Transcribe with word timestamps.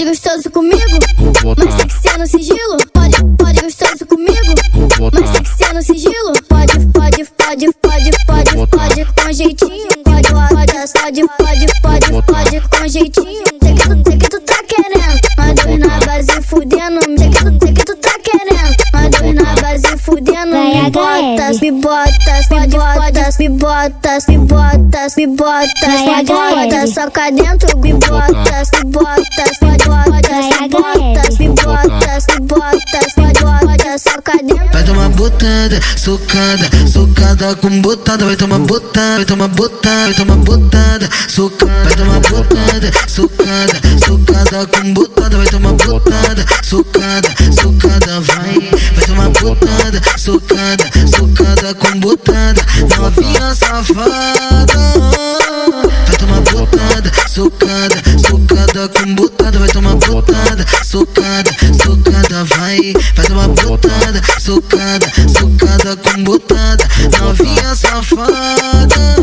pode 0.00 0.04
gostoso 0.04 0.50
comigo, 0.50 0.98
tá, 0.98 1.54
mas 1.58 1.74
tem 1.74 1.86
que 1.86 2.00
ser 2.00 2.18
no 2.18 2.26
sigilo. 2.26 2.76
Pode, 2.92 3.16
pode 3.36 3.60
gostoso 3.60 4.06
comigo, 4.06 4.54
mas 5.12 5.30
tem 5.30 5.42
que 5.42 5.48
ser 5.48 5.74
no 5.74 5.82
sigilo. 5.82 6.32
Pode, 6.48 6.86
pode, 6.86 7.24
pode, 7.36 7.72
pode, 7.82 8.10
pode, 8.26 8.66
pode 8.68 9.04
com 9.04 9.32
jeitinho. 9.32 9.88
Pode, 10.04 10.28
pode, 10.32 10.92
pode, 10.92 11.26
pode, 11.36 11.66
pode, 11.82 12.22
pode 12.22 12.60
com 12.68 12.88
jeitinho. 12.88 13.44
Tem 13.60 13.74
que 13.74 13.88
tu, 13.88 14.02
tem 14.02 14.18
que 14.18 14.28
tu 14.30 14.40
tá 14.40 14.62
querendo, 14.66 15.20
mas 15.36 15.54
dois 15.54 15.78
na 15.78 15.98
base 16.06 16.42
fudendo. 16.42 17.00
Tem 17.18 17.30
que 17.30 17.44
tu, 17.44 17.58
tem 17.58 17.74
que 17.74 17.84
tu 17.84 17.96
tá 17.96 18.18
querendo, 18.22 18.76
mas 18.94 19.10
dois 19.10 19.34
na 19.34 19.54
base 19.56 19.98
fudendo. 19.98 20.56
Me 20.56 20.90
botas, 20.90 21.60
me 21.60 21.72
botas, 21.72 22.48
me 22.50 22.66
botas, 22.68 23.38
me 23.38 23.48
botas, 23.50 24.26
me 24.28 24.38
botas, 24.38 25.16
me 25.16 25.26
botas, 25.26 26.00
me 26.06 26.24
botas, 26.24 26.94
soca 26.94 27.30
dentro, 27.30 27.78
me 27.78 27.92
botas, 27.92 28.70
me 28.72 28.90
botas, 28.90 29.60
me. 29.62 29.89
Botada, 35.40 35.80
socada, 35.96 36.70
socada 36.86 37.56
com 37.56 37.80
botada, 37.80 38.26
vai 38.26 38.36
tomar 38.36 38.58
botada, 38.58 39.16
vai 39.16 39.24
tomar 39.24 39.48
botada, 39.48 40.04
vai 40.06 40.14
tomar 40.14 40.36
botada, 40.36 41.08
socada, 41.28 41.84
vai 41.84 41.94
tomar 41.94 42.20
botada, 42.20 42.90
socada, 43.08 43.80
socada 44.06 44.66
com 44.66 44.92
botada, 44.92 45.36
vai 45.38 45.46
tomar 45.46 45.72
botada, 45.72 46.44
socada, 46.62 47.28
socada 47.58 48.20
vai, 48.20 48.70
vai 48.94 49.06
tomar 49.06 49.28
botada, 49.30 50.00
socada, 50.18 50.84
socada 51.08 51.74
com 51.74 52.00
botada, 52.00 52.62
novinha 52.98 53.54
safada. 53.54 54.90
Vai 56.06 56.16
tomar 56.18 56.40
botada, 56.40 57.12
socada, 57.28 57.96
socada 58.18 58.88
com 58.88 59.14
botada, 59.14 59.58
vai 59.58 59.68
tomar 59.68 59.94
botada, 59.94 60.49
socada, 60.90 61.52
socada 61.84 62.44
vai, 62.46 62.92
vai 63.14 63.26
tomar 63.26 63.46
botada, 63.46 64.20
socada, 64.40 65.06
socada 65.28 65.96
com 65.96 66.24
botada, 66.24 66.84
novinha 67.20 67.76
safada. 67.76 69.14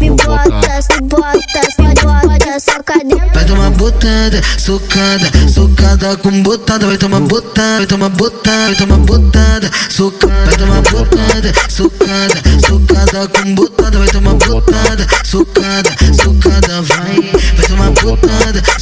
me 0.00 0.10
bota, 0.10 1.60
me 1.78 1.94
bota, 1.94 2.60
soca 2.60 2.98
dentro. 2.98 3.28
Vai 3.34 3.44
tomar 3.44 3.70
botada, 3.70 4.40
socada, 4.58 5.30
socada 5.52 6.16
com 6.16 6.42
botada, 6.42 6.86
vai 6.86 6.96
tomar 6.96 7.20
botada, 7.20 7.78
vai 7.78 7.86
tomar 7.86 8.08
botada, 8.10 8.66
vai 8.66 8.74
tomar 8.76 8.98
botada, 8.98 9.70
socada, 9.88 10.44
vai 10.44 10.56
tomar 10.56 10.82
botada, 10.82 11.52
socada, 11.68 12.42
socada 12.66 13.28
com 13.28 13.54
botada, 13.54 13.98
vai 13.98 14.08
tomar 14.08 14.34
botada, 14.34 15.06
socada, 15.24 15.90
socada 16.22 16.37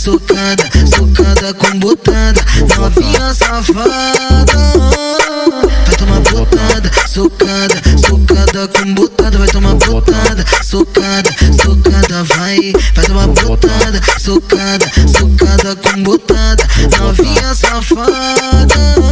socada, 0.07 0.63
socada 0.87 1.53
com 1.55 1.81
botada, 1.81 2.41
novinha 2.79 3.35
safada. 3.35 4.57
Vai 5.85 5.97
tomar 5.97 6.21
botada, 6.21 6.93
socada, 7.09 7.83
socada 8.07 8.69
com 8.69 8.95
botada, 8.95 9.37
vai 9.37 9.49
tomar 9.49 9.75
botada, 9.75 10.45
socada, 10.63 11.29
socada 11.61 12.23
vai, 12.23 12.73
vai 12.95 13.05
tomar 13.05 13.27
botada, 13.27 14.01
socada, 14.21 14.87
socada 15.09 15.75
com 15.75 16.03
botada, 16.05 16.65
novinha 17.01 17.53
safada. 17.53 19.06